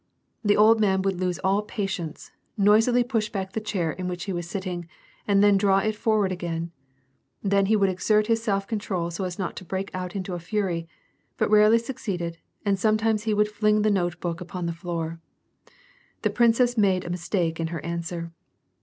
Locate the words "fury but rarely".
10.39-11.77